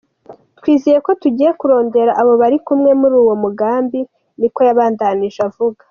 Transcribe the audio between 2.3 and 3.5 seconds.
bari kumwe muri uwo